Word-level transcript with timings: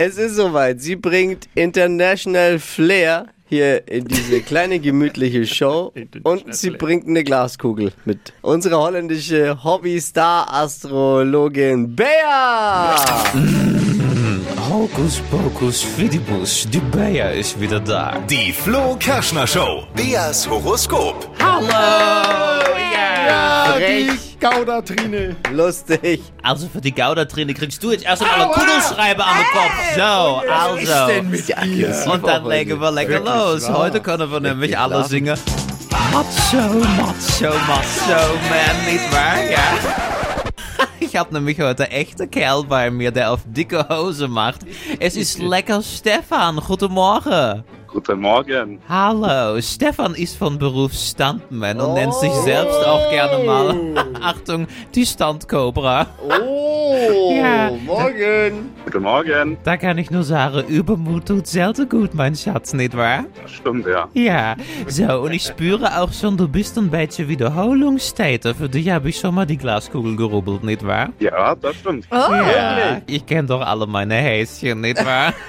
Es 0.00 0.16
ist 0.16 0.36
soweit. 0.36 0.80
Sie 0.80 0.94
bringt 0.94 1.48
International 1.56 2.60
Flair 2.60 3.26
hier 3.48 3.88
in 3.88 4.04
diese 4.04 4.40
kleine 4.42 4.78
gemütliche 4.78 5.44
Show 5.44 5.92
und 6.22 6.54
sie 6.54 6.70
bringt 6.70 7.08
eine 7.08 7.24
Glaskugel 7.24 7.90
mit. 8.04 8.32
Unsere 8.42 8.78
holländische 8.78 9.58
Hobby-Star-Astrologin 9.64 11.96
Bea! 11.96 12.94
Hokus 14.70 15.20
pokus 15.30 15.82
fidibus, 15.82 16.68
die 16.70 16.78
Bea 16.78 17.30
ist 17.30 17.60
wieder 17.60 17.80
da. 17.80 18.20
Die 18.30 18.52
Flo 18.52 18.94
Kerschner 19.00 19.48
Show. 19.48 19.82
Beas 19.96 20.48
Horoskop. 20.48 21.28
Hallo! 21.42 22.87
Ja! 23.28 23.72
Frech, 23.74 24.38
Gaudertrine. 24.40 25.36
lustig. 25.52 26.22
Also 26.42 26.68
für 26.68 26.80
die 26.80 26.92
Gauderträne 26.92 27.54
kriegst 27.54 27.82
du 27.82 27.92
jetzt 27.92 28.04
erst 28.04 28.22
einmal 28.22 28.42
einen 28.42 28.52
Kugelschreiber 28.52 29.26
am 29.26 29.36
Kopf. 29.52 29.94
So, 29.94 30.52
also. 30.52 31.22
mit 31.24 32.06
Und 32.06 32.26
dann 32.26 32.46
legen 32.46 32.80
wir 32.80 32.90
lecker 32.90 33.20
los. 33.20 33.68
Heute 33.68 34.00
können 34.00 34.30
wir 34.30 34.40
nämlich 34.40 34.76
alle 34.78 35.04
singen. 35.04 35.38
Macho, 36.12 36.56
Macho, 36.56 37.54
Macho, 37.66 38.34
man, 38.48 38.92
nicht 38.92 39.12
wahr? 39.12 39.42
Ja. 39.50 40.08
Ich 41.00 41.16
habe 41.16 41.32
nämlich 41.32 41.60
heute 41.60 41.90
echte 41.90 42.28
Kerl 42.28 42.64
bei 42.64 42.90
mir, 42.90 43.10
der 43.10 43.32
auf 43.32 43.40
dicke 43.46 43.88
Hose 43.88 44.28
macht. 44.28 44.60
Es 44.98 45.16
ist 45.16 45.38
lecker 45.38 45.82
Stefan. 45.82 46.60
Guten 46.66 46.92
Morgen. 46.92 47.64
Guten 47.90 48.20
Morgen. 48.20 48.80
Hallo, 48.86 49.58
Stefan 49.62 50.14
ist 50.14 50.36
von 50.36 50.58
Beruf 50.58 50.92
Stuntman 50.92 51.80
und 51.80 51.94
nennt 51.94 52.14
sich 52.14 52.32
selbst 52.32 52.84
auch 52.86 53.08
gerne 53.10 53.44
mal, 53.44 53.74
Achtung, 54.22 54.66
die 54.94 55.06
Standcobra. 55.06 56.06
Oh, 56.28 57.32
Ja. 57.34 57.70
morgen. 57.86 58.70
Guten 58.90 59.04
Morgen. 59.04 59.58
Da 59.64 59.76
kann 59.76 59.98
ich 59.98 60.10
nur 60.10 60.22
sagen, 60.22 60.66
Übermut 60.66 61.26
tut 61.26 61.46
selten 61.46 61.86
gut, 61.90 62.14
mein 62.14 62.34
Schatz, 62.34 62.72
nicht 62.72 62.96
wahr? 62.96 63.24
Das 63.42 63.50
stimmt, 63.52 63.86
ja. 63.86 64.08
Ja, 64.14 64.56
so, 64.86 65.20
und 65.20 65.32
ich 65.32 65.42
spüre 65.42 66.00
auch 66.00 66.10
schon, 66.10 66.38
du 66.38 66.48
bist 66.48 66.78
ein 66.78 66.88
bisschen 66.90 67.28
Wiederholungstäter. 67.28 68.54
Für 68.54 68.70
dich 68.70 68.88
habe 68.88 69.10
ich 69.10 69.18
schon 69.18 69.34
mal 69.34 69.44
die 69.44 69.58
Glaskugel 69.58 70.16
gerubbelt, 70.16 70.64
nicht 70.64 70.86
wahr? 70.86 71.10
Ja, 71.20 71.54
das 71.54 71.76
stimmt. 71.76 72.08
Ja, 72.10 73.02
ich 73.06 73.26
kenne 73.26 73.48
doch 73.48 73.60
alle 73.60 73.86
meine 73.86 74.14
Häschen, 74.14 74.80
nicht 74.80 75.04
wahr? 75.04 75.34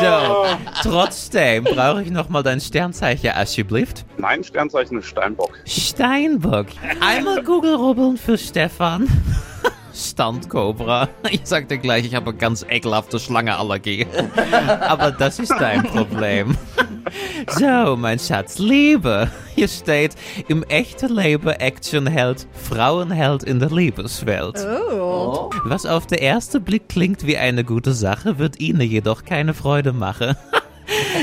So, 0.00 0.46
trotzdem 0.88 1.64
brauche 1.64 2.02
ich 2.02 2.10
noch 2.10 2.28
mal 2.28 2.42
dein 2.42 2.60
Sternzeichen, 2.60 3.30
alsjeblieft. 3.30 4.04
Mein 4.16 4.44
Sternzeichen 4.44 4.98
ist 4.98 5.06
Steinbock. 5.06 5.58
Steinbock. 5.66 6.66
Einmal 7.00 7.42
Google 7.42 7.74
rubbeln 7.74 8.16
für 8.16 8.38
Stefan. 8.38 9.08
Standcobra. 9.98 11.08
Ich 11.30 11.42
sag 11.44 11.68
dir 11.68 11.78
gleich, 11.78 12.06
ich 12.06 12.14
habe 12.14 12.30
eine 12.30 12.38
ganz 12.38 12.64
ekelhafte 12.68 13.18
Schlangeallergie. 13.18 14.06
Aber 14.80 15.10
das 15.10 15.38
ist 15.38 15.54
dein 15.58 15.82
Problem. 15.82 16.56
So, 17.48 17.96
mein 17.96 18.18
Schatz, 18.18 18.58
Liebe. 18.58 19.30
Hier 19.54 19.68
steht, 19.68 20.14
im 20.48 20.62
echten 20.64 21.14
Leben 21.14 21.48
Actionheld, 21.48 22.46
Frauenheld 22.52 23.44
in 23.44 23.60
der 23.60 23.70
Liebeswelt. 23.70 24.56
Was 25.64 25.86
auf 25.86 26.06
den 26.06 26.18
ersten 26.18 26.62
Blick 26.62 26.90
klingt 26.90 27.26
wie 27.26 27.38
eine 27.38 27.64
gute 27.64 27.94
Sache, 27.94 28.38
wird 28.38 28.60
Ihnen 28.60 28.82
jedoch 28.82 29.24
keine 29.24 29.54
Freude 29.54 29.94
machen. 29.94 30.36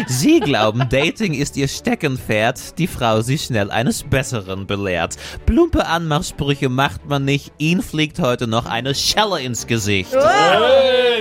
Sie 0.08 0.40
glauben, 0.40 0.88
Dating 0.90 1.34
ist 1.34 1.58
ihr 1.58 1.68
Steckenpferd, 1.68 2.78
die 2.78 2.88
Frau 2.88 3.22
sie 3.22 3.38
schnell 3.38 3.72
eines 3.72 4.04
Besseren 4.04 4.68
belehrt. 4.68 5.16
Plumpe 5.46 5.86
Anmachsprüche 5.86 6.70
macht 6.70 7.06
man 7.08 7.26
nicht, 7.26 7.52
ihn 7.58 7.82
fliegt 7.82 8.20
heute 8.20 8.48
noch 8.48 8.66
eine 8.66 8.96
Schelle 8.96 9.42
ins 9.42 9.68
Gesicht. 9.68 10.12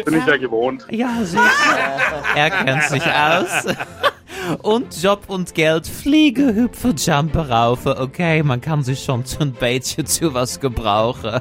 Bin 0.05 0.19
ich 0.19 0.27
ja 0.27 0.36
gewohnt. 0.36 0.86
Ja, 0.91 1.24
sicher. 1.24 1.42
Er 2.34 2.50
kennt 2.50 2.83
sich 2.84 3.05
aus. 3.05 3.74
Und 4.62 5.02
Job 5.02 5.24
und 5.28 5.54
Geld, 5.54 5.86
Fliege, 5.86 6.54
Hüpfe, 6.54 6.94
Jumpe, 6.96 7.48
Raufe. 7.48 7.98
Okay, 7.98 8.42
man 8.42 8.60
kann 8.60 8.82
sich 8.82 9.02
schon 9.02 9.24
ein 9.40 9.52
bisschen 9.52 10.06
zu 10.06 10.34
was 10.34 10.60
gebrauchen. 10.60 11.40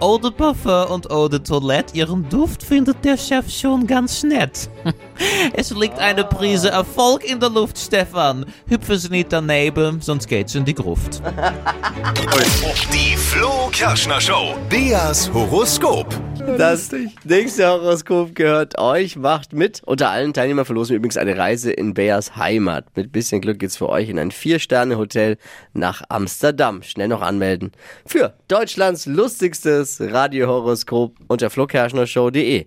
Eau 0.00 0.18
de 0.18 0.30
Parfum 0.30 0.92
und 0.92 1.10
Eau 1.10 1.28
de 1.28 1.40
Toilette, 1.40 1.96
ihren 1.96 2.28
Duft 2.28 2.62
findet 2.62 3.04
der 3.04 3.16
Chef 3.16 3.50
schon 3.50 3.86
ganz 3.86 4.22
nett. 4.22 4.70
Es 5.52 5.70
liegt 5.70 5.98
eine 5.98 6.24
Prise 6.24 6.70
Erfolg 6.70 7.24
in 7.24 7.40
der 7.40 7.50
Luft, 7.50 7.76
Stefan. 7.78 8.46
Hüpfen 8.68 8.96
Sie 8.96 9.10
nicht 9.10 9.32
daneben, 9.32 10.00
sonst 10.00 10.26
geht's 10.28 10.54
in 10.54 10.64
die 10.64 10.74
Gruft. 10.74 11.20
Die 12.92 13.16
Flo 13.16 13.68
Kerschner 13.70 14.20
Show. 14.20 14.54
Beas 14.68 15.30
Horoskop. 15.32 16.14
Das 16.58 16.90
nächste 17.24 17.68
Horoskop 17.68 18.34
gehört 18.34 18.78
euch. 18.78 19.16
Macht 19.16 19.52
mit. 19.52 19.82
Unter 19.84 20.10
allen 20.10 20.32
Teilnehmern 20.32 20.64
verlosen 20.64 20.90
wir 20.90 20.96
übrigens 20.96 21.16
eine 21.16 21.36
Reise 21.36 21.72
in 21.72 21.94
Beas 21.94 22.36
Heimat. 22.36 22.86
Mit 22.96 23.12
bisschen 23.12 23.40
Glück 23.40 23.58
geht's 23.58 23.76
für 23.76 23.88
euch 23.88 24.08
in 24.08 24.18
ein 24.18 24.30
Vier-Sterne-Hotel 24.30 25.36
nach 25.72 26.02
Amsterdam. 26.08 26.82
Schnell 26.82 27.08
noch 27.08 27.22
anmelden. 27.22 27.72
Für 28.06 28.34
Deutschlands 28.48 29.06
lustigstes 29.06 30.00
Radiohoroskop 30.00 31.14
unter 31.28 31.50
flokerschnershow.de. 31.50 32.66